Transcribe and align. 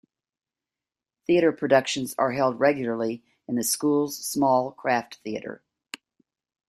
Theatre 1.27 1.51
productions 1.51 2.15
are 2.17 2.31
held 2.31 2.59
regularly 2.59 3.23
in 3.47 3.53
the 3.53 3.63
school's 3.63 4.17
small 4.17 4.71
Kraft 4.71 5.19
Theatre. 5.23 5.63